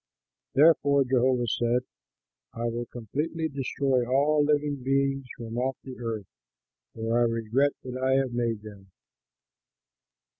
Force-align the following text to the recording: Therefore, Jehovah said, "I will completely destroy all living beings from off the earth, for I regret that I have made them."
Therefore, 0.55 1.03
Jehovah 1.05 1.45
said, 1.47 1.83
"I 2.53 2.63
will 2.69 2.87
completely 2.87 3.47
destroy 3.49 4.03
all 4.03 4.43
living 4.43 4.77
beings 4.81 5.27
from 5.37 5.59
off 5.59 5.77
the 5.83 5.99
earth, 5.99 6.25
for 6.95 7.19
I 7.19 7.21
regret 7.25 7.73
that 7.83 8.01
I 8.01 8.13
have 8.13 8.33
made 8.33 8.63
them." 8.63 8.89